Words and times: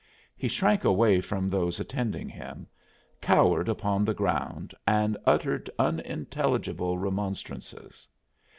He 0.35 0.47
shrank 0.47 0.83
away 0.83 1.21
from 1.21 1.47
those 1.47 1.79
attending 1.79 2.27
him, 2.27 2.65
cowered 3.21 3.69
upon 3.69 4.03
the 4.03 4.15
ground 4.15 4.73
and 4.87 5.15
uttered 5.27 5.69
unintelligible 5.77 6.97
remonstrances. 6.97 8.07